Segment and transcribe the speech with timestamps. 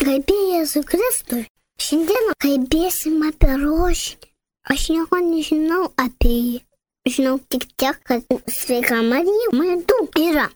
[0.00, 1.42] Garbė Jėzui Kristui.
[1.76, 4.28] Šiandien kalbėsim apie rožinį.
[4.72, 6.60] Aš nieko nežinau apie jį.
[7.04, 10.46] Žinau tik tiek, kad sveika Marija, man daug yra.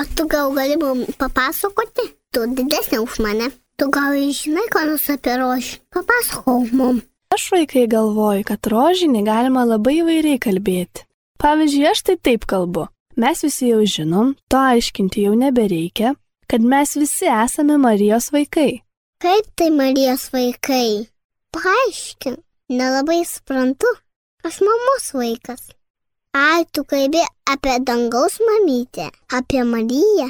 [0.00, 2.06] O tu gal gali mums papasakoti?
[2.32, 3.50] Tu didesnė už mane.
[3.76, 5.82] Tu gal žinai, ką nors apie rožinį?
[5.92, 7.04] Papasakok mums.
[7.36, 11.04] Aš vaikai galvoju, kad rožinį galima labai įvairiai kalbėti.
[11.44, 12.88] Pavyzdžiui, aš tai taip kalbu.
[13.20, 16.16] Mes visi jau žinom, to aiškinti jau nebereikia,
[16.48, 18.85] kad mes visi esame Marijos vaikai.
[19.16, 21.08] Kaip tai Marijos vaikai?
[21.52, 22.36] Paaiškink,
[22.68, 23.88] nelabai suprantu.
[24.44, 25.62] Aš mamos vaikas.
[26.36, 30.28] Ai, tu kalbė apie dangaus mamytę, apie Mariją.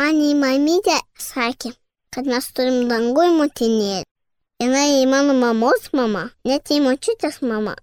[0.00, 1.74] Man į mamytę sakė,
[2.08, 4.06] kad mes turim dangui motinėlį.
[4.64, 7.76] Jis į mano mamos mama, net į močiutės mama.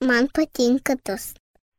[0.00, 1.32] Man patinka tas.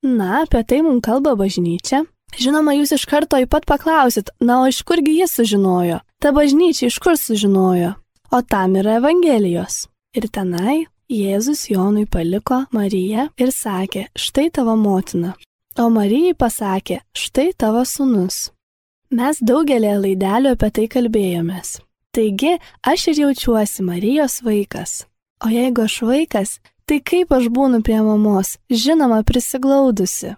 [0.04, 2.04] Na, apie tai mums kalba bažnyčia.
[2.36, 6.02] Žinoma, jūs iš karto į pat paklausit, na, iš kurgi jis sužinojo?
[6.26, 7.92] Ta bažnyčia iš kur sužinojo?
[8.32, 9.84] O tam yra Evangelijos.
[10.18, 15.36] Ir tenai Jėzus Jonui paliko Mariją ir sakė, štai tavo motina.
[15.78, 18.40] O Marijai pasakė, štai tavo sunus.
[19.14, 21.76] Mes daugelį laidelių apie tai kalbėjomės.
[22.18, 25.04] Taigi, aš ir jaučiuosi Marijos vaikas.
[25.46, 26.56] O jeigu aš vaikas,
[26.90, 30.34] tai kaip aš būnu prie mamos, žinoma, prisiglaudusi.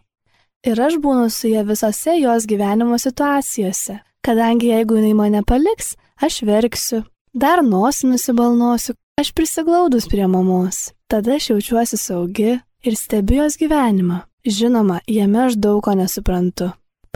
[0.68, 6.44] Ir aš būnu su ja visose jos gyvenimo situacijose, kadangi jeigu jinai mane paliks, aš
[6.44, 13.56] verksiu, dar nosį nusibalnosiu, Aš prisiglaudus prie mamos, tada aš jaučiuosi saugi ir stebiu jos
[13.58, 14.20] gyvenimą.
[14.46, 16.68] Žinoma, jame aš daug ko nesuprantu.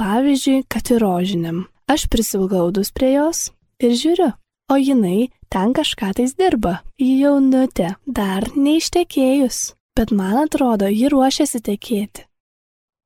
[0.01, 1.59] Pavyzdžiui, kad ir rožiniam.
[1.85, 4.31] Aš prisiglaudus prie jos ir žiūriu,
[4.73, 6.79] o jinai ten kažką tais dirba.
[6.97, 12.25] Ji jaunutė, dar neištekėjus, bet man atrodo, ji ruošiasi tekėti.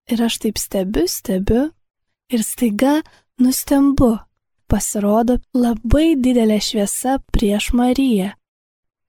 [0.08, 1.67] Ir aš taip stebiu, stebiu
[2.31, 3.02] ir staiga
[3.39, 4.17] nustembu.
[4.67, 8.31] Pasirodo labai didelė šviesa prieš Mariją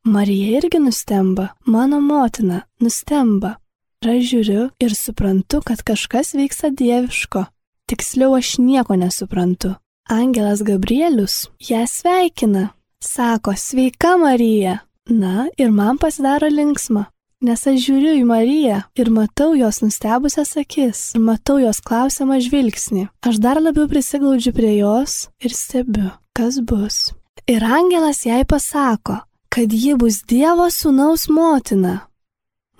[0.06, 3.56] Marija irgi nustemba, mano motina nustemba.
[4.05, 7.42] Ir aš žiūriu ir suprantu, kad kažkas vyksta dieviško.
[7.90, 9.73] Tiksliau aš nieko nesuprantu.
[10.06, 12.68] Angelas Gabrielius ją sveikina.
[13.02, 14.78] Sako, sveika Marija.
[15.11, 17.06] Na, ir man pasidaro linksma,
[17.45, 23.07] nes aš žiūriu į Mariją ir matau jos nustebusias akis, ir matau jos klausiamą žvilgsnį.
[23.27, 27.13] Aš dar labiau prisiglaudžiu prie jos ir stebiu, kas bus.
[27.46, 29.20] Ir angelas jai pasako,
[29.52, 32.08] kad ji bus Dievo sūnaus motina.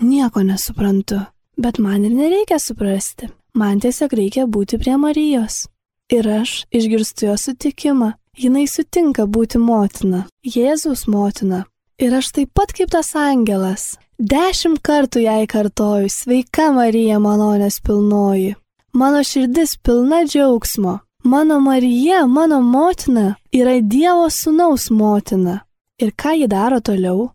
[0.01, 1.23] Nieko nesuprantu,
[1.57, 3.31] bet man ir nereikia suprasti.
[3.57, 5.65] Man tiesiog reikia būti prie Marijos.
[6.13, 8.13] Ir aš išgirstu jos sutikimą.
[8.37, 11.65] Jinai sutinka būti motina, Jėzaus motina.
[11.97, 13.95] Ir aš taip pat kaip tas angelas.
[14.17, 18.55] Dešimt kartų jai kartoju, sveika Marija malonės pilnoji.
[18.97, 21.01] Mano širdis pilna džiaugsmo.
[21.25, 25.67] Mano Marija, mano motina, yra Dievo sūnaus motina.
[26.01, 27.29] Ir ką ji daro toliau?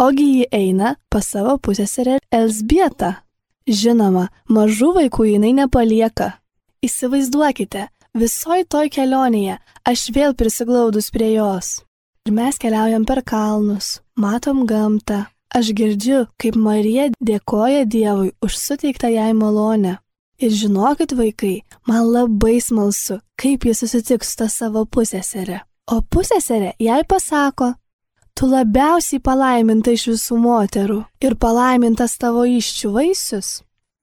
[0.00, 3.18] Ogi ji eina pas savo pusėserę Elsbietą.
[3.68, 6.38] Žinoma, mažų vaikų jinai nepalieka.
[6.80, 11.82] Įsivaizduokite, visoj toj kelionėje aš vėl prisiglaudus prie jos.
[12.24, 15.26] Ir mes keliaujam per kalnus, matom gamtą.
[15.54, 19.96] Aš girdžiu, kaip Marija dėkoja Dievui už suteiktą jai malonę.
[20.38, 25.64] Ir žinokit, vaikai, man labai smalsu, kaip jis susitiks su tą savo pusėserę.
[25.90, 27.72] O pusėserė jai pasako,
[28.36, 33.48] tu labiausiai palaiminta iš visų moterų ir palaimintas tavo iščių vaisius.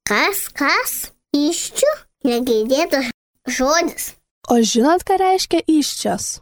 [0.10, 0.96] Kas, kas?
[1.32, 1.94] Iščių?
[2.26, 3.14] Negirdėtas
[3.48, 4.16] žodis.
[4.50, 6.42] O žinot, ką reiškia iščios?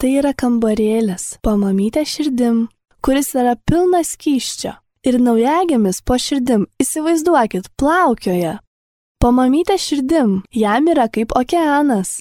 [0.00, 2.66] Tai yra kambarėlis, pamamytė širdim,
[3.02, 4.74] kuris yra pilnas kyščio.
[5.06, 8.58] Ir naujagėmis po širdim, įsivaizduokit, plaukioja.
[9.22, 12.18] Pamamytė širdim, jam yra kaip okeanas.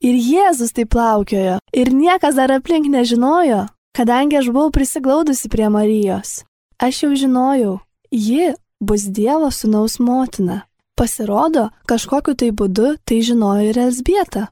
[0.00, 3.66] Ir Jėzus taip plaukiojo, ir niekas dar aplink nežinojo,
[3.96, 6.44] kadangi aš buvau prisiglaudusi prie Marijos.
[6.80, 7.74] Aš jau žinojau,
[8.08, 10.62] ji bus Dievo sunaus motina.
[10.96, 14.48] Pasirodo, kažkokiu tai būdu tai žinojo ir Elsbieta.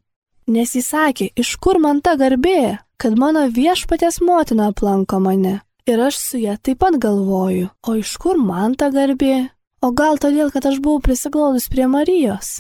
[0.48, 5.60] Nes jis sakė, iš kur man ta garbė, kad mano viešpatės motina aplanko mane.
[5.88, 9.48] Ir aš su ją taip pat galvoju, o iš kur man ta garbė?
[9.80, 12.58] O gal todėl, kad aš buvau prisiglaudus prie Marijos?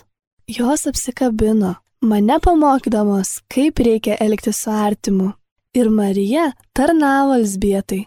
[0.48, 5.34] Jos apsikabino, mane pamokydamos, kaip reikia elgtis su artimu.
[5.76, 8.06] Ir Marija tarnavo Elsbietai.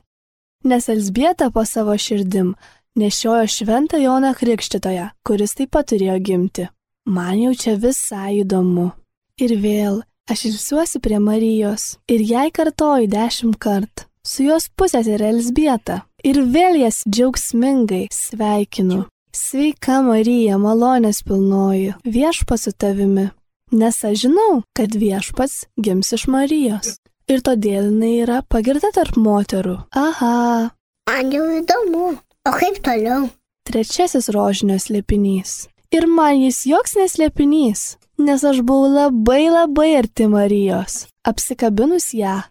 [0.65, 2.55] Nes Elsbieta po savo širdim
[2.97, 6.69] nešiojo šventą Joną Krikščitoją, kuris taip pat turėjo gimti.
[7.05, 8.89] Man jau čia visai įdomu.
[9.37, 14.10] Ir vėl aš ilsiuosi prie Marijos ir jai kartoju dešimt kartų.
[14.27, 16.03] Su jos pusės yra Elsbieta.
[16.23, 19.07] Ir vėl jas džiaugsmingai sveikinu.
[19.33, 23.29] Sveika Marija, malonės pilnoji, viešpas su tavimi
[23.71, 26.97] nes aš žinau, kad viešpats gims iš Marijos.
[27.31, 29.77] Ir todėl jinai yra pagirta tarp moterų.
[29.95, 30.71] Aha.
[31.09, 32.15] Man jau įdomu.
[32.47, 33.29] O kaip toliau?
[33.67, 35.69] Trečiasis rožinio slėpinys.
[35.95, 42.41] Ir man jis joks neslėpinys, nes aš buvau labai labai arti Marijos, apsikabinus ją.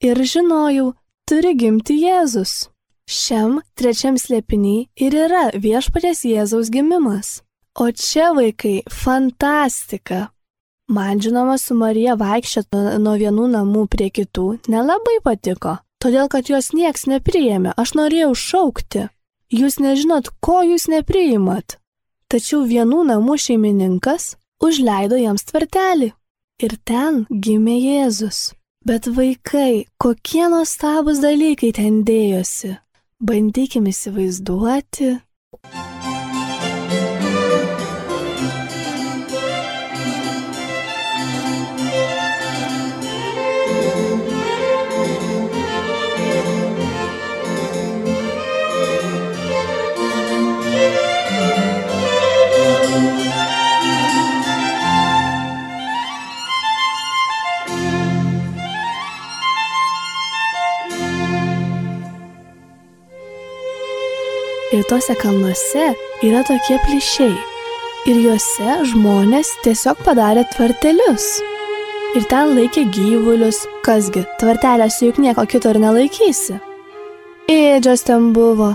[0.00, 0.92] Ir žinojau,
[1.30, 2.66] turi gimti Jėzus.
[3.06, 7.40] Šiam trečiam slėpiniai ir yra viešpatės Jėzaus gimimas.
[7.78, 10.32] O čia vaikai fantastika.
[10.90, 16.72] Man žinoma, su Marija vaikščioti nuo vienų namų prie kitų nelabai patiko, todėl kad jos
[16.74, 19.06] nieks nepriėmė, aš norėjau šaukti.
[19.54, 21.78] Jūs nežinot, ko jūs nepriimat.
[22.30, 24.32] Tačiau vienų namų šeimininkas
[24.62, 26.10] užleido jiems tvartelį.
[26.66, 28.48] Ir ten gimė Jėzus.
[28.88, 32.78] Bet vaikai, kokie nuostabus dalykai ten dėjosi.
[33.20, 35.10] Bandykime įsivaizduoti.
[64.90, 65.84] Tuose kalnuose
[66.26, 67.34] yra tokie plyšiai.
[68.10, 71.26] Ir juose žmonės tiesiog padarė tvartelius.
[72.18, 76.56] Ir ten laikė gyvulius, kasgi, tvartelėse juk nieko kito ir nelaikysi.
[77.54, 78.72] Ėdžios ten buvo.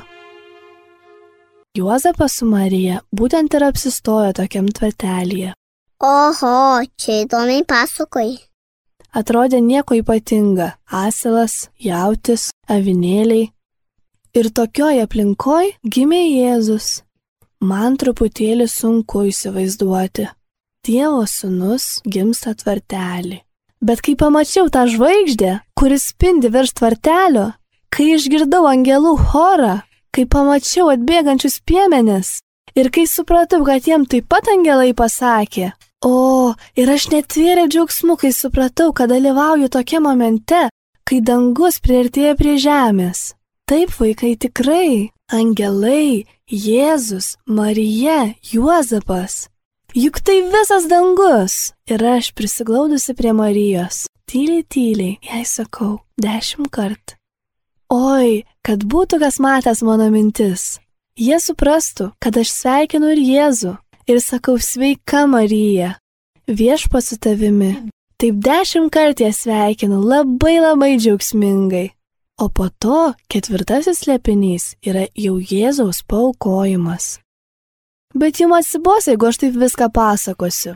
[1.75, 5.51] Juozapas su Marija būtent ir apsistojo tokiam tvartelėje.
[6.00, 6.56] Oho,
[6.95, 8.38] čia įdomiai pasakoji.
[9.15, 10.69] Atrodė nieko ypatinga-
[11.03, 13.51] asilas, jautis, avinėliai,
[14.35, 17.05] Ir tokioj aplinkoj gimė Jėzus.
[17.63, 20.25] Man truputėlį sunku įsivaizduoti.
[20.83, 23.37] Dievo sūnus gimsta tvartelį.
[23.79, 27.45] Bet kai pamačiau tą žvaigždę, kuris spindi virš tvartelio,
[27.87, 29.77] kai išgirdau angelų chorą,
[30.11, 32.33] kai pamačiau atbėgančius piemenis
[32.75, 35.71] ir kai supratau, kad jiem taip pat angelai pasakė,
[36.03, 40.67] o ir aš netvėrė džiaugsmu, kai supratau, kad dalyvauju tokia momente,
[41.07, 43.31] kai dangus priartėja prie žemės.
[43.65, 45.09] Taip, vaikai, tikrai.
[45.33, 49.47] Angelai, Jėzus, Marija, Juozapas.
[49.97, 51.73] Juk tai visas dangus.
[51.89, 54.03] Ir aš prisiglaudusi prie Marijos.
[54.29, 57.15] Tyliai, tyliai, jai sakau, dešimt kart.
[57.89, 60.77] Oi, kad būtų kas matęs mano mintis.
[61.18, 63.73] Jie suprastų, kad aš sveikinu ir Jėzų.
[64.06, 65.95] Ir sakau, sveika Marija.
[66.45, 67.73] Viešpa su tavimi.
[68.21, 71.94] Taip dešimt kartų ją sveikinu labai labai džiaugsmingai.
[72.35, 77.21] O po to ketvirtasis slėpinys yra jau Jėzaus paukojimas.
[78.11, 80.73] Bet jums atsibos, jeigu aš taip viską pasakosiu.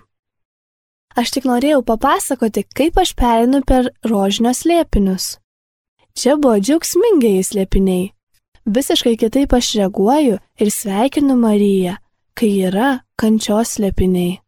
[1.20, 5.36] Aš tik norėjau papasakoti, kaip aš perinu per rožinio slėpinius.
[6.16, 8.10] Čia buvo džiaugsmingiai slėpiniai.
[8.64, 11.98] Visiškai kitaip aš reaguoju ir sveikinu Mariją,
[12.40, 14.40] kai yra kančios slėpiniai.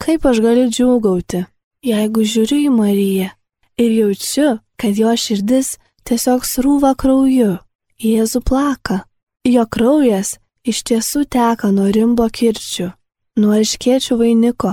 [0.00, 1.44] Kaip aš galiu džiūgauti,
[1.84, 3.32] jeigu žiūriu į Mariją
[3.76, 5.76] ir jaučiu, kad jo širdis
[6.08, 7.58] tiesiog srūva krauju,
[8.00, 9.04] Jėzų plaka.
[9.44, 12.88] Jo kraujas iš tiesų teka nuo rimbo kirčių,
[13.40, 14.72] nuo iškiečių vainiko.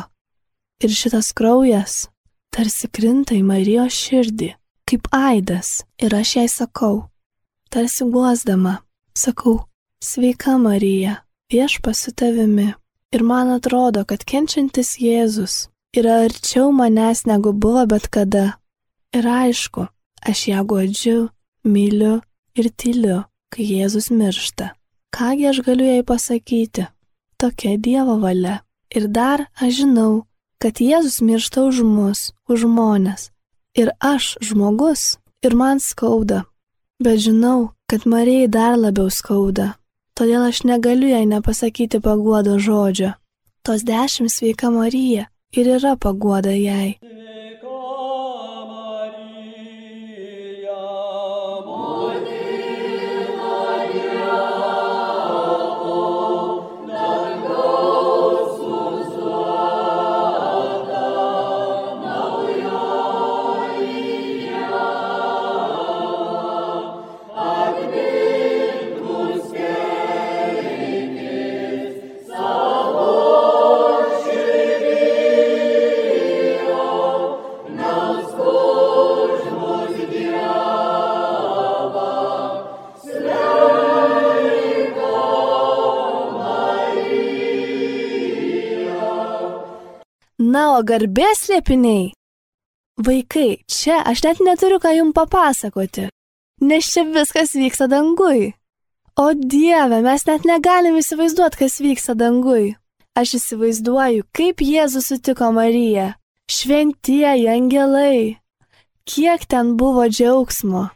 [0.81, 2.07] Ir šitas kraujas
[2.51, 4.49] tarsi krinta į Marijos širdį,
[4.87, 5.83] kaip aidas.
[6.01, 7.07] Ir aš jai sakau,
[7.71, 8.79] tarsi guosdama,
[9.15, 9.61] sakau,
[10.03, 12.71] sveika Marija, viešpas su tavimi.
[13.11, 18.55] Ir man atrodo, kad kenčiantis Jėzus yra arčiau manęs negu buvo bet kada.
[19.11, 19.89] Ir aišku,
[20.21, 21.29] Aš ją godžiu,
[21.63, 22.21] myliu
[22.55, 23.23] ir tyliu,
[23.53, 24.71] kai Jėzus miršta.
[25.15, 26.85] Kągi aš galiu jai pasakyti?
[27.37, 28.61] Tokia Dievo valia.
[28.95, 30.25] Ir dar aš žinau,
[30.61, 33.31] kad Jėzus miršta už mus, už žmonės.
[33.73, 36.43] Ir aš žmogus, ir man skauda.
[37.01, 39.75] Bet žinau, kad Marijai dar labiau skauda.
[40.13, 43.15] Todėl aš negaliu jai nepasakyti paguodo žodžio.
[43.65, 45.25] Tos dešimt sveika Marija
[45.55, 46.99] ir yra paguoda jai.
[90.91, 92.11] Garbės slėpiniai.
[93.01, 96.09] Vaikai, čia aš net neturiu ką jums papasakoti,
[96.61, 98.51] nes čia viskas vyksta dangui.
[99.19, 102.75] O Dieve, mes net negalim įsivaizduoti, kas vyksta dangui.
[103.17, 106.13] Aš įsivaizduoju, kaip Jėzus sutiko Mariją.
[106.51, 108.37] Šventieji angelai.
[109.07, 110.87] Kiek ten buvo džiaugsmo.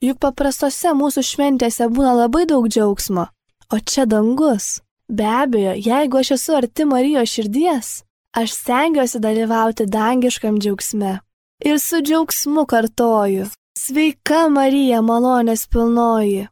[0.00, 3.26] Juk paprastose mūsų šventėse būna labai daug džiaugsmo.
[3.68, 4.80] O čia dangus.
[5.10, 7.88] Be abejo, jeigu aš esu arti Marijos širdies,
[8.36, 11.18] aš stengiuosi dalyvauti dangiškam džiaugsme
[11.64, 13.46] ir su džiaugsmu kartoju.
[13.78, 16.48] Sveika Marija, malonės pilnoji.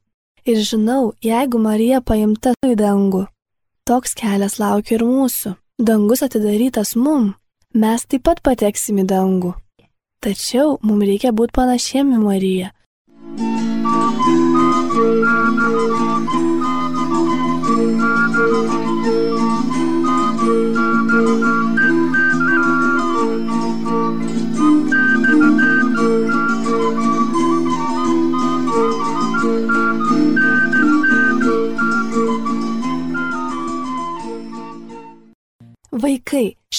[0.48, 3.26] Ir žinau, jeigu Marija paimta į dangų,
[3.84, 5.54] toks kelias laukia ir mūsų.
[5.78, 7.34] Dangus atidarytas mum,
[7.74, 9.52] mes taip pat pateksim į dangų.
[10.24, 12.72] Tačiau mums reikia būti panašiem į Mariją.
[14.98, 16.17] Vaikai,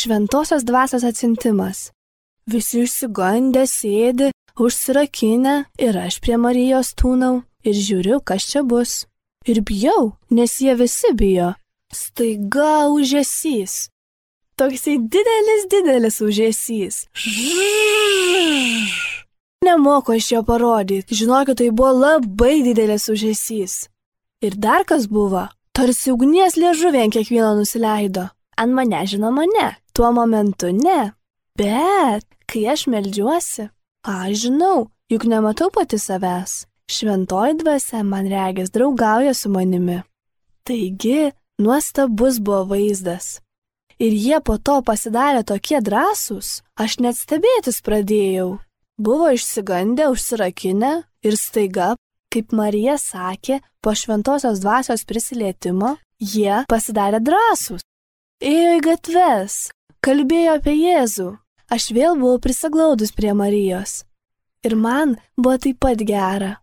[0.09, 1.91] šventosios dvasios atsintimas.
[2.49, 9.05] Visi išsigandę sėdi, užsirakinę ir aš prie Marijos tūnau ir žiūriu, kas čia bus.
[9.45, 11.53] Ir bijau, nes jie visi bijo.
[11.93, 13.89] Staiga užėsys.
[14.57, 16.97] Toksai didelis, didelis užėsys.
[19.65, 23.85] Nemoku aš jo parodyti, žinokit, tai buvo labai didelis užėsys.
[24.41, 25.45] Ir dar kas buvo,
[25.77, 28.29] tarsi ugnies liežuvė ant kiekvieno nusileido.
[28.59, 31.11] Ant mane žinoma ne, tuo momentu ne.
[31.59, 33.65] Bet, kai aš melžiuosi,
[34.07, 36.53] aš žinau, juk nematau pati savęs.
[36.87, 39.97] Šventoji dvasia man regis draugauja su manimi.
[40.63, 43.41] Taigi, nuostabus buvo vaizdas.
[43.99, 48.55] Ir jie po to pasidarė tokie drąsūs, aš net stebėtis pradėjau.
[48.95, 50.93] Buvo išsigandę, užsirakinę
[51.27, 51.89] ir staiga,
[52.31, 57.83] kaip Marija sakė, po šventosios dvasios prisilietimo, jie pasidarė drąsūs
[58.39, 59.55] ėjo į gatves,
[60.05, 61.29] kalbėjo apie Jėzų.
[61.69, 64.03] Aš vėl buvau prisiglaudus prie Marijos.
[64.65, 66.57] Ir man buvo taip pat gera.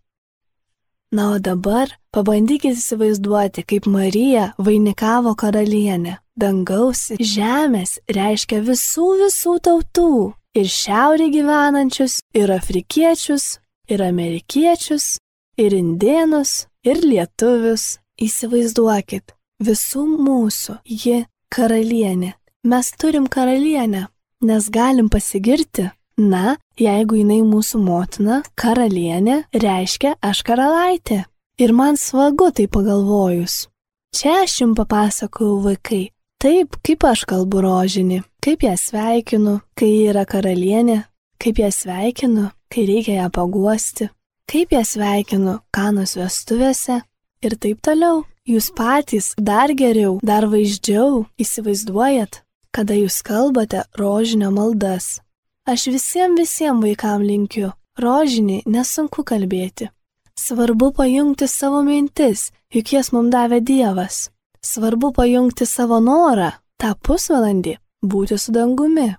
[1.11, 6.17] Na, o dabar pabandykite įsivaizduoti, kaip Marija vainikavo karalienę.
[6.37, 10.11] Dangaus žemės reiškia visų visų tautų.
[10.57, 15.15] Ir šiaurė gyvenančius, ir afrikiečius, ir amerikiečius,
[15.57, 17.95] ir indėnus, ir lietuvius.
[18.17, 21.19] Įsivaizduokit, visų mūsų ji
[21.53, 22.33] Karalienė.
[22.67, 24.07] Mes turim karalienę,
[24.41, 25.85] nes galim pasigirti.
[26.17, 31.21] Na, jeigu jinai mūsų motina, karalienė, reiškia aš karalaitė.
[31.63, 33.69] Ir man svagu tai pagalvojus.
[34.11, 36.09] Čia aš jums papasakau vaikai,
[36.43, 40.97] taip kaip aš kalbu rožinį, kaip ją sveikinu, kai ji yra karalienė,
[41.39, 44.09] kaip ją sveikinu, kai reikia ją paguosti,
[44.51, 46.99] kaip ją sveikinu kanos vestuvėse
[47.45, 48.25] ir taip toliau.
[48.47, 52.41] Jūs patys dar geriau, dar vaizdžiau įsivaizduojat,
[52.77, 55.17] kada jūs kalbate rožinio maldas.
[55.65, 59.89] Aš visiems visiems vaikam linkiu, rožinį nesunku kalbėti.
[60.37, 64.27] Svarbu pajungti savo mintis, juk jas mums davė Dievas.
[64.61, 67.73] Svarbu pajungti savo norą, tą pusvalandį,
[68.05, 69.09] būti su dangumi,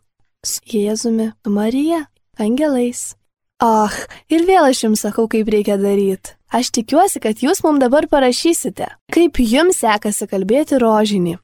[0.46, 2.04] su Jėzumi, su Marija,
[2.38, 3.16] angelais.
[3.58, 3.98] Ach,
[4.30, 6.36] ir vėl aš jums sakau, kaip reikia daryti.
[6.54, 11.34] Aš tikiuosi, kad jūs mums dabar parašysite, kaip jums sekasi kalbėti rožinį.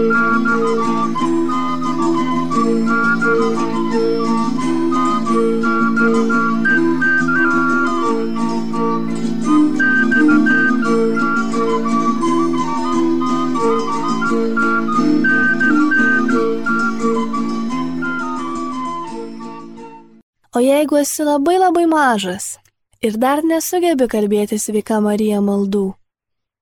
[20.60, 22.58] jeigu esi labai labai mažas
[23.02, 25.94] ir dar nesugebi kalbėti sveika Marija maldų,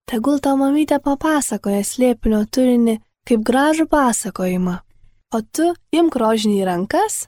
[0.08, 2.96] tegul tavo mamytė papasakoja slėpinio turinį
[3.26, 4.76] kaip gražų pasakojimą,
[5.34, 7.26] o tu imk rožinį į rankas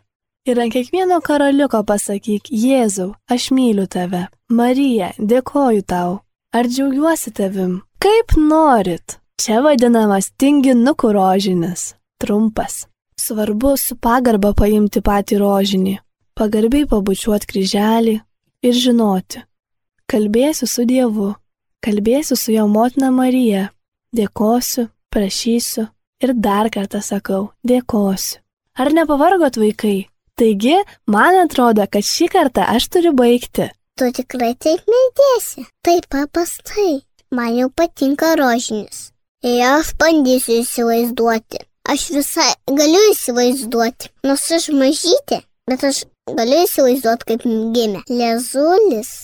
[0.48, 6.20] ir ant kiekvieno karaliuko pasakyk Jėzau, aš myliu tave, Marija, dėkoju tau,
[6.54, 9.18] ar džiaugiuosi tavim, kaip norit.
[9.38, 12.88] Čia vadinamas tinginukų rožinis, trumpas.
[13.18, 15.94] Svarbu su pagarba paimti patį rožinį,
[16.38, 18.16] pagarbiai pabučiuot kryželį
[18.66, 19.44] ir žinoti,
[20.10, 21.32] kalbėsiu su Dievu,
[21.86, 23.68] kalbėsiu su jo motina Marija,
[24.14, 25.88] dėkosiu, prašysiu
[26.22, 28.38] ir dar kartą sakau, dėkosiu.
[28.78, 30.06] Ar nepavargot vaikai?
[30.38, 30.76] Taigi,
[31.10, 33.66] man atrodo, kad šį kartą aš turiu baigti.
[33.98, 35.66] Tu tikrai taip nedėsi.
[35.82, 37.00] Taip paprastai.
[37.34, 39.08] Man jau patinka rožinis.
[39.42, 41.64] Ir aš bandysiu įsivaizduoti.
[41.88, 46.02] Aš visai galiu įsivaizduoti, nors aš mažytė, bet aš
[46.38, 49.14] galiu įsivaizduoti, kaip gimė lezulis.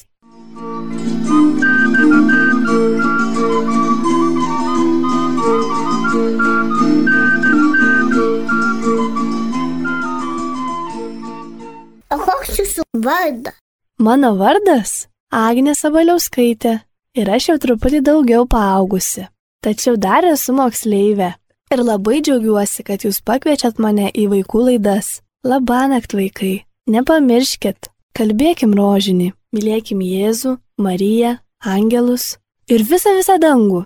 [12.14, 13.56] O koks jūsų vardas?
[13.98, 16.76] Mano vardas Agnė Sabaliauskaitė
[17.18, 19.24] ir aš jau truputį daugiau paaugusi.
[19.64, 21.32] Tačiau dar esu moksleivė.
[21.74, 25.08] Ir labai džiaugiuosi, kad jūs pakviečiat mane į vaikų laidas.
[25.44, 31.34] Labanakt vaikai, nepamirškit, kalbėkim rožinį, mylėkim Jėzų, Mariją,
[31.66, 32.36] angelus
[32.70, 33.82] ir visą visą dangų.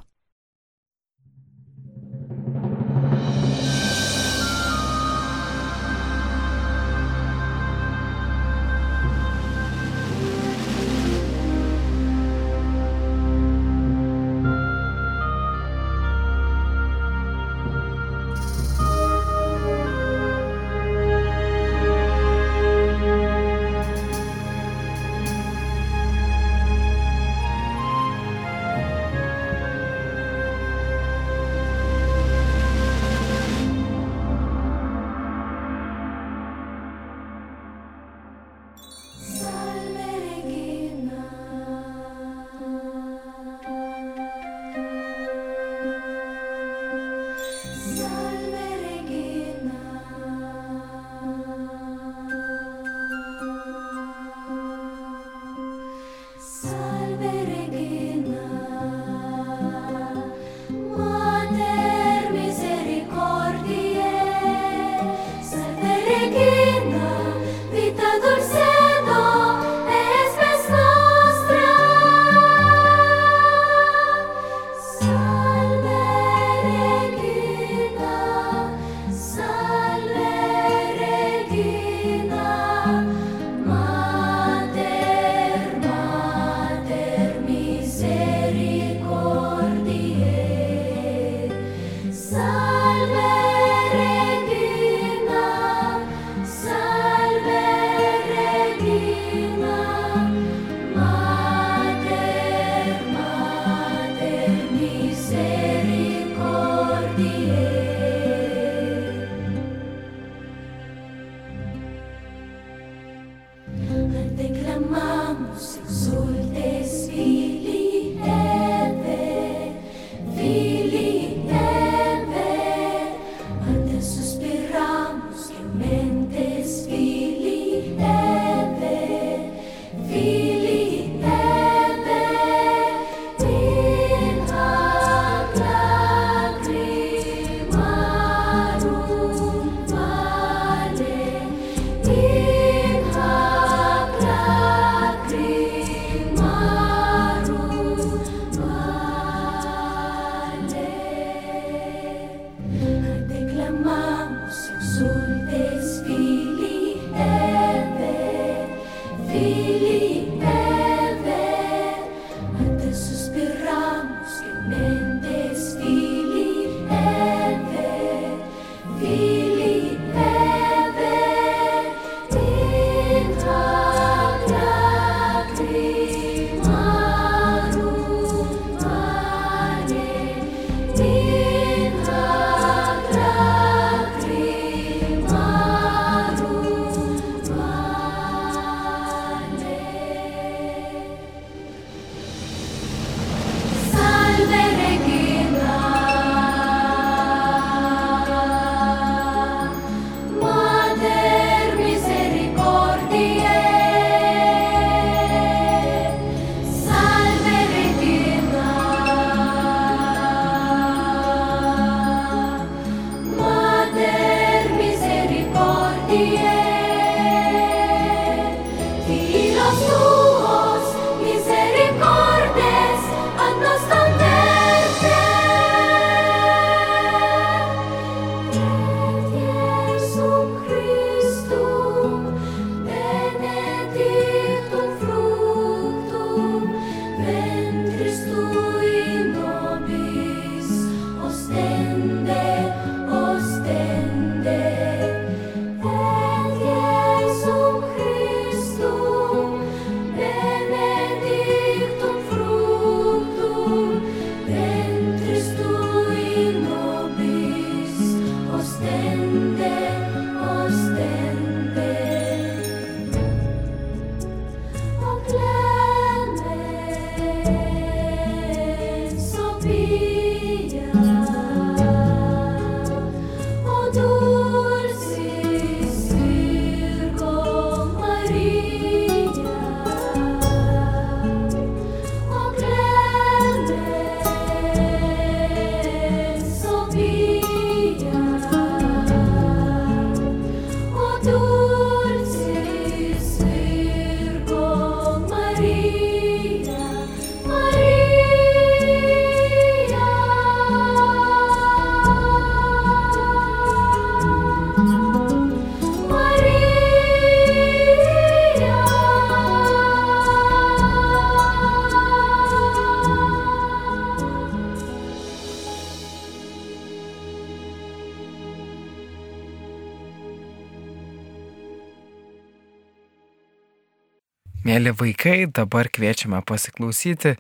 [324.67, 327.37] Mėly vaikai, dabar kviečiame pasiklausyti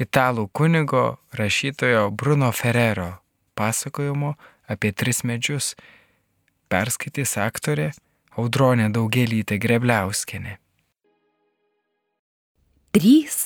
[0.00, 3.16] italų kunigo rašytojo Bruno Ferrero
[3.58, 4.36] pasakojimo
[4.70, 5.74] apie tris medžius.
[6.70, 7.90] Perskaitys aktorė
[8.38, 10.60] Audronė Daugelytė Grebliauskenė.
[12.94, 13.38] Trys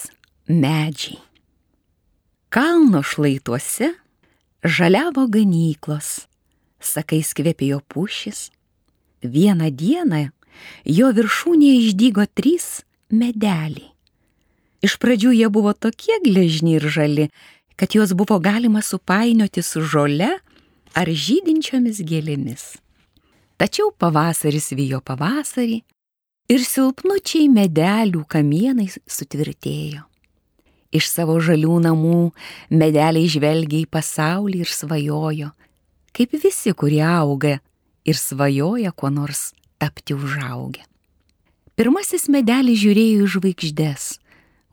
[0.47, 1.19] medžiai.
[2.53, 3.95] Kalno šlaituose
[4.63, 6.29] žaliavo ganyklos,
[6.79, 8.51] sakais kvepėjo pušis.
[9.25, 10.27] Vieną dieną
[10.85, 13.91] jo viršūnėje išdygo trys medeliai.
[14.85, 17.31] Iš pradžių jie buvo tokie gležni ir žali,
[17.77, 20.31] kad juos buvo galima supainioti su žole
[20.95, 22.65] ar žydinčiomis gėlėmis.
[23.57, 25.79] Tačiau pavasaris vyjo pavasarį
[26.53, 30.05] ir silpnučiai medelių kamienai sutvirtėjo.
[30.95, 32.19] Iš savo žalių namų
[32.71, 35.51] medeliai žvelgia į pasaulį ir svajojo,
[36.15, 37.57] kaip visi, kurie auga
[38.07, 39.49] ir svajoja kuo nors
[39.83, 40.85] tapti užaugę.
[41.75, 44.03] Pirmasis medelis žiūrėjo į žvaigždės,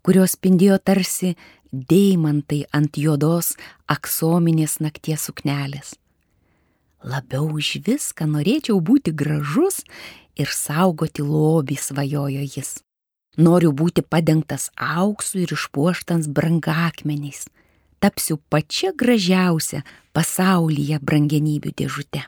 [0.05, 1.31] kurios spindėjo tarsi
[1.73, 3.55] deimantai ant juodos
[3.89, 5.95] aksominės nakties suknelės.
[7.01, 9.81] Labiau už viską norėčiau būti gražus
[10.37, 12.83] ir saugoti lobį, svajojo jis.
[13.41, 17.47] Noriu būti padengtas auksu ir išpuoštas brangakmeniais.
[17.97, 19.81] Tapsiu pačia gražiausia
[20.13, 22.21] pasaulyje brangenybių dėžute.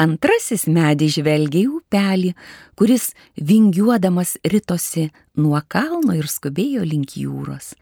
[0.00, 2.32] Antrasis medis žvelgia į upelį,
[2.80, 7.74] kuris vingiuodamas ritosi nuo kalno ir skubėjo link jūros.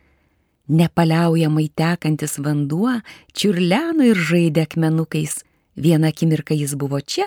[0.71, 2.97] Nepaliaujamai tekantis vanduo
[3.35, 5.41] čiurleno ir žaidė akmenukais.
[5.79, 7.27] Vieną akimirką jis buvo čia,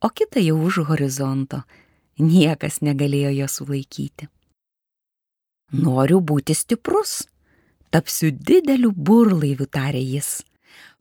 [0.00, 1.64] o kitą jau už horizonto.
[2.18, 4.28] Niekas negalėjo jo sulaikyti.
[5.72, 7.24] Noriu būti stiprus.
[7.90, 10.40] Tapsiu dideliu burlaiviu, tarė jis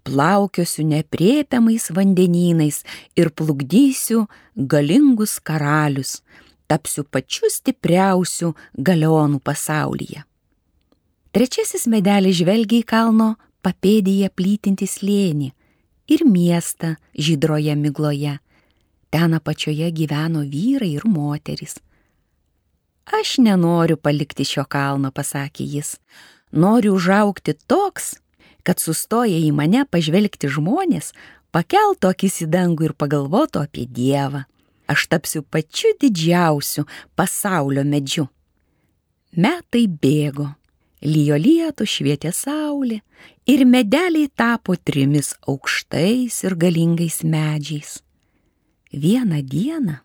[0.04, 2.84] plaukiosiu nepriepiamais vandenynais
[3.16, 6.20] ir plukdysiu galingus karalius,
[6.68, 10.24] tapsiu pačiu stipriausiu galionų pasaulyje.
[11.34, 13.34] Trečiasis medelis žvelgia į kalno
[13.66, 15.52] papėdėje plytinti slėnį
[16.10, 18.40] ir miestą žydroje migloje.
[19.10, 21.78] Ten apačioje gyveno vyrai ir moterys.
[23.10, 25.96] Aš nenoriu palikti šio kalno, pasakė jis.
[26.54, 28.20] Noriu užaukti toks,
[28.64, 31.14] kad sustoję į mane pažvelgti žmonės
[31.56, 34.46] pakeltų akis į dangų ir pagalvotų apie Dievą.
[34.90, 38.26] Aš tapsiu pačiu didžiausiu pasaulio medžiu.
[39.38, 40.48] Metai bėgo,
[41.06, 43.02] lyjo lietų švietė saulė
[43.46, 48.00] ir medeliai tapo trimis aukštais ir galingais medžiais.
[48.90, 50.00] Vieną dieną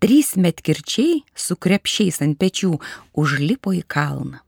[0.00, 2.78] trys metkirčiai su krepšiais ant pečių
[3.20, 4.40] užlipo į kalną.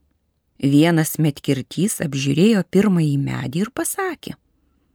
[0.63, 4.37] Vienas metkirtys apžiūrėjo pirmąjį medį ir pasakė.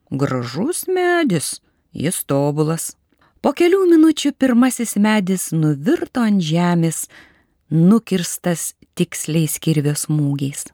[0.08, 1.58] Gražus medis,
[1.92, 2.94] jis tobulas.
[3.44, 7.04] Po kelių minučių pirmasis medis nuvirto ant žemės,
[7.68, 10.70] nukirstas tiksliais kirvės smūgiais.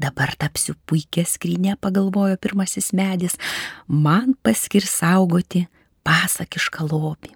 [0.00, 3.36] Dabar tapsiu puikia skrynė, pagalvojo pirmasis medis,
[3.84, 5.66] man paskir saugoti
[6.08, 7.34] pasakišką lobį.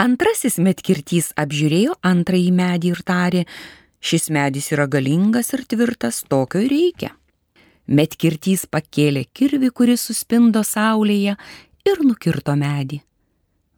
[0.00, 3.44] Antrasis metkirtys apžiūrėjo antrąjį medį ir tarė,
[4.02, 7.12] Šis medis yra galingas ir tvirtas, tokio reikia.
[7.86, 11.36] Metkirtys pakėlė kirvi, kuris suspindo saulėje
[11.86, 12.98] ir nukirto medį.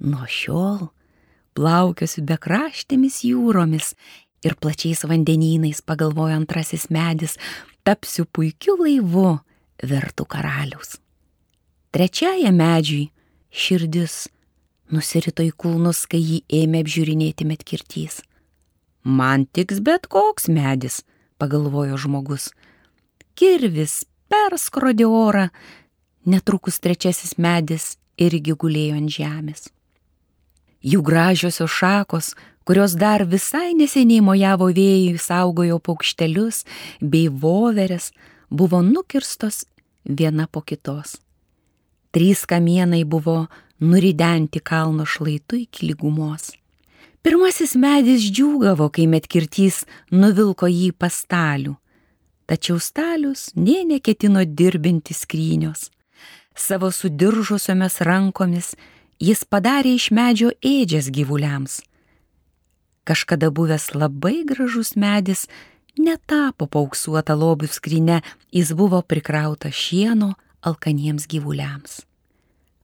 [0.04, 0.88] Nuo šiol
[1.54, 3.92] plaukiosiu bekraštėmis jūromis
[4.44, 7.38] ir plačiais vandenynais, pagalvojo antrasis medis,
[7.84, 9.38] tapsiu puikiu laivu,
[9.84, 10.98] vertų karalius.
[11.94, 13.10] Trečiajam medžiui
[13.54, 14.24] širdis
[14.92, 18.22] nusirito į kulnus, kai jį ėmė apžiūrinėti metkirtys.
[19.04, 21.02] Man tiks bet koks medis,
[21.36, 22.48] pagalvojo žmogus.
[23.36, 25.50] Kirvis perskrodė orą,
[26.24, 29.68] netrukus trečiasis medis irgi gulėjo ant žemės.
[30.84, 32.32] Jų gražiosios šakos,
[32.64, 36.64] kurios dar visai neseniai mojavo vėjui, saugojo paukštelius
[37.00, 38.10] bei voveres,
[38.48, 39.64] buvo nukirstos
[40.04, 41.18] viena po kitos.
[42.12, 43.46] Trys kamienai buvo
[43.80, 46.52] nuridenti kalno šlaitu iki lygumos.
[47.24, 51.70] Pirmasis medis džiūgavo, kai metkirtys nuvilko jį pastalių,
[52.44, 55.86] tačiau stalius nė neketino dirbinti skrynios.
[56.52, 58.74] Savo sudiržusiomis rankomis
[59.16, 61.78] jis padarė iš medžio ėdžias gyvuliams.
[63.08, 65.46] Kažkada buvęs labai gražus medis
[65.96, 68.20] netapo pauksuota lobių skrinė,
[68.52, 72.02] jis buvo prikrauta šieno alkaniems gyvuliams.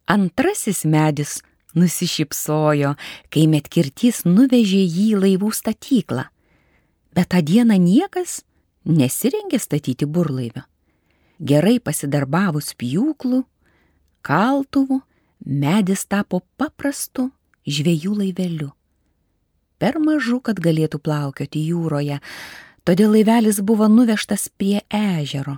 [0.08, 1.42] Antrasis medis
[1.78, 2.94] nusišypsojo,
[3.32, 6.26] kai metkirtys nuvežė jį į laivų statyklą.
[7.14, 8.40] Bet tą dieną niekas
[8.86, 10.64] nesirengė statyti burlaivio.
[11.40, 13.44] Gerai pasidarbavus pjūklų,
[14.26, 15.00] kaltuvų,
[15.46, 17.30] medis tapo paprastu
[17.66, 18.70] žvėjų laiveliu.
[19.80, 22.20] per mažu, kad galėtų plaukioti jūroje,
[22.84, 25.56] todėl laivelis buvo nuvežtas prie ežero.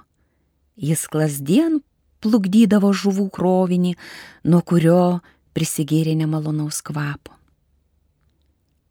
[0.78, 1.80] Jis klasdien
[2.22, 3.96] plukdydavo žuvų krovinį,
[4.46, 5.20] nuo kurio
[5.56, 7.36] prisigėrė nemalonaus kvapo.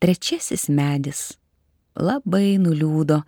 [0.02, 1.22] Trečiasis medis
[1.96, 3.22] labai nuliūdo,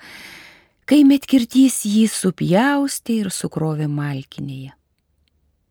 [0.90, 4.74] kai metkirtys jį supjaustė ir sukrovė malkinėje.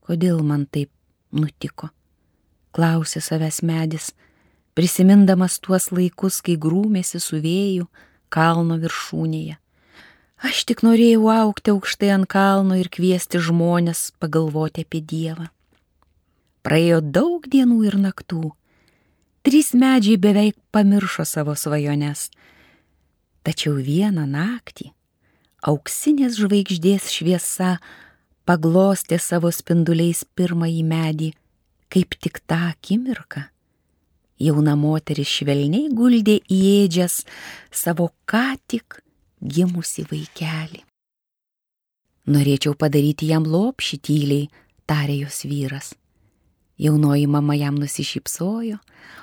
[0.02, 0.90] Kodėl man taip
[1.32, 1.90] nutiko?
[2.72, 4.12] Klausė savęs medis,
[4.74, 7.88] prisimindamas tuos laikus, kai grūmėsi su vėju
[8.32, 9.58] kalno viršūnėje.
[10.42, 15.46] Aš tik norėjau aukti aukštai ant kalno ir kviesti žmonės pagalvoti apie Dievą.
[16.62, 18.52] Praėjo daug dienų ir naktų.
[19.42, 22.28] Trys medžiai beveik pamiršo savo svajones.
[23.42, 24.92] Tačiau vieną naktį
[25.62, 27.76] auksinės žvaigždės šviesa
[28.46, 31.30] paglostė savo spinduliais pirmąjį medį,
[31.92, 33.46] kaip tik tą akimirką.
[34.42, 37.20] Jauna moteris švelniai guldė į ėdžias
[37.70, 38.98] savo ką tik
[39.38, 40.82] gimusi vaikelį.
[42.32, 44.48] Norėčiau padaryti jam lopšį tyliai,
[44.86, 45.92] tarė jos vyras.
[46.82, 48.80] Jaunoji mama jam nusišypsojo,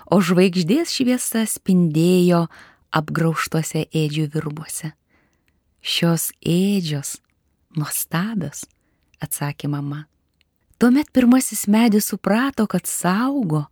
[0.08, 2.46] o žvaigždės šviesa spindėjo
[2.96, 4.94] apgrauštuose ėdžių virbuose.
[5.84, 7.18] Šios ėdžios
[7.76, 8.64] nuostabios,
[9.20, 10.06] atsakė mama.
[10.80, 13.66] Tuomet pirmasis medis suprato, kad saugo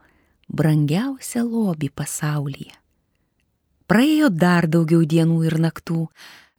[0.52, 2.76] brangiausią lobį pasaulyje.
[3.88, 6.10] Praėjo dar daugiau dienų ir naktų.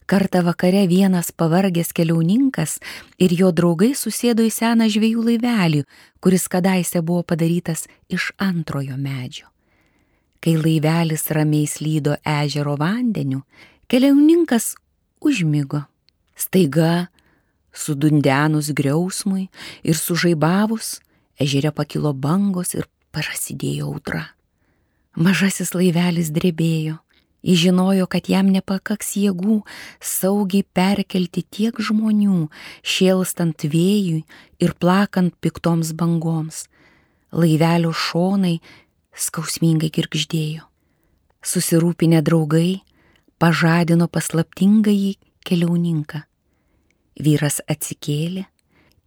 [0.09, 2.79] Kartą vakare vienas pavargęs keliauninkas
[3.21, 5.83] ir jo draugai susėdo į seną žvėjų laivelį,
[6.17, 9.45] kuris kadaise buvo padarytas iš antrojo medžio.
[10.41, 13.43] Kai laivelis ramiai slydo ežero vandeniu,
[13.85, 14.71] keliauninkas
[15.21, 15.83] užmygo.
[16.33, 17.11] Staiga,
[17.69, 19.45] sudundenus griausmui
[19.83, 21.03] ir sužaibavus,
[21.37, 24.23] ežere pakilo bangos ir prasidėjo audra.
[25.13, 26.97] Mažasis laivelis drebėjo.
[27.41, 29.61] Jis žinojo, kad jam nepakaks jėgų
[30.03, 32.49] saugiai perkelti tiek žmonių,
[32.83, 34.25] šėlstant vėjui
[34.59, 36.65] ir plakant piktoms bangoms.
[37.31, 38.57] Laivelio šonai
[39.15, 40.65] skausmingai girgždėjo.
[41.39, 42.81] Susirūpinę draugai
[43.39, 45.15] pažadino paslaptingąjį
[45.47, 46.25] keliauninką.
[47.19, 48.45] Vyras atsikėlė,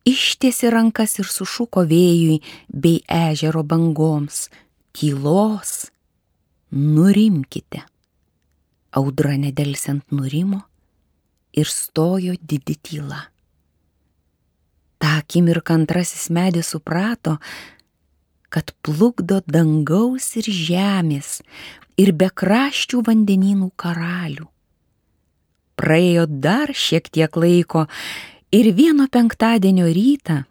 [0.08, 4.48] ištiesi rankas ir sušuko vėjui bei ežero bangoms-
[4.96, 5.90] tylos,
[6.72, 7.91] nurimkite.
[8.92, 10.60] Audra nedelsiant nurimo
[11.52, 13.20] ir stojo didi tyla.
[14.98, 17.38] Ta akimirka antrasis medis suprato,
[18.52, 21.40] kad plukdo dangaus ir žemės
[21.96, 24.46] ir bekraščių vandenynų karalių.
[25.80, 27.86] Praėjo dar šiek tiek laiko
[28.52, 30.42] ir vieno penktadienio rytą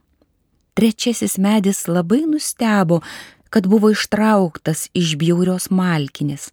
[0.73, 3.01] trečiasis medis labai nustebo,
[3.53, 6.49] kad buvo ištrauktas iš bjaurios malkinės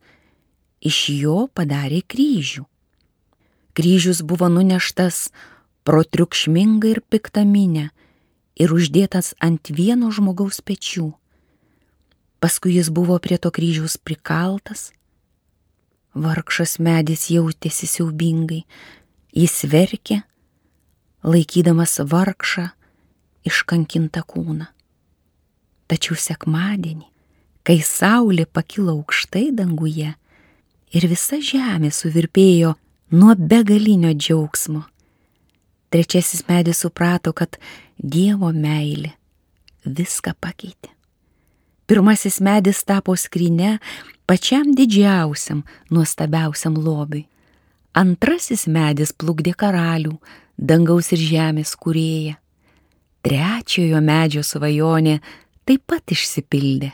[0.81, 2.65] iš jo padarė kryžių.
[3.79, 5.29] Kryžius buvo nuneštas
[5.87, 7.89] pro triukšmingą ir piktaminę
[8.59, 11.13] ir uždėtas ant vieno žmogaus pečių.
[12.43, 14.91] Paskui jis buvo prie to kryžiaus prikaltas.
[16.19, 18.65] Vargšas medis jautėsi siaubingai,
[19.35, 20.23] jis verkė,
[21.23, 22.69] laikydamas vargšą
[23.47, 24.67] iškankintą kūną.
[25.89, 27.07] Tačiau sekmadienį,
[27.65, 30.15] kai saulė pakilo aukštai danguje,
[30.93, 32.75] ir visa žemė suvirpėjo
[33.13, 34.85] nuo begalinio džiaugsmo.
[35.89, 37.57] Trečiasis medis suprato, kad
[37.99, 39.15] Dievo meilė
[39.85, 40.93] viską pakeitė.
[41.89, 43.79] Pirmasis medis tapo skrinė
[44.29, 47.25] pačiam didžiausiam, nuostabiausiam lobiui.
[47.97, 50.19] Antrasis medis plukdė karalių,
[50.59, 52.37] dangaus ir žemės kurėją.
[53.25, 55.17] Trečiojo medžio svajonė
[55.65, 56.93] taip pat išsipildė.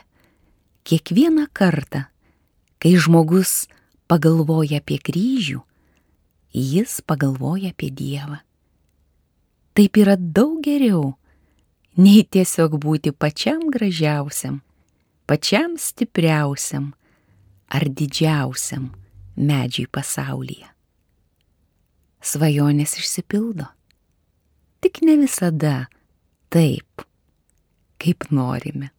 [0.87, 2.05] Kiekvieną kartą,
[2.79, 3.65] kai žmogus
[4.11, 5.61] pagalvoja apie kryžių,
[6.55, 8.39] jis pagalvoja apie Dievą.
[9.75, 11.15] Taip yra daug geriau,
[11.99, 14.61] nei tiesiog būti pačiam gražiausiam,
[15.27, 16.93] pačiam stipriausiam
[17.67, 18.93] ar didžiausiam
[19.35, 20.69] medžiui pasaulyje.
[22.25, 23.67] Svajonės išsipildo,
[24.81, 25.85] tik ne visada
[26.49, 27.03] taip,
[28.01, 28.94] kaip norime.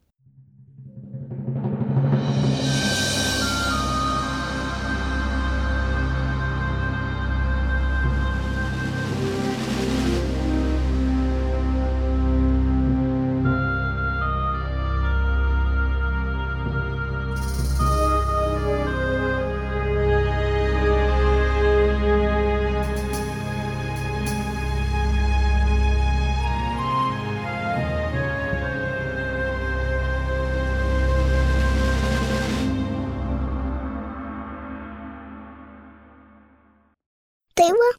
[37.74, 37.90] Va,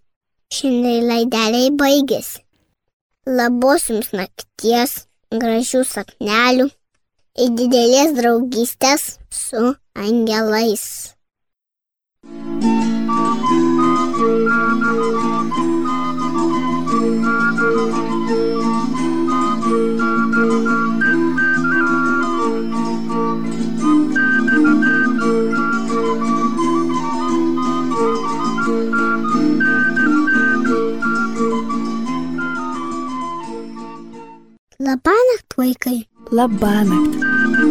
[0.54, 2.44] šiandien laideliai baigėsi.
[3.28, 4.94] Labos jums nakties,
[5.32, 6.70] gražių saknelių
[7.44, 11.17] ir didelės draugystės su angelais.
[34.88, 36.08] Labanakt, vaikai.
[36.32, 37.67] Labanakt.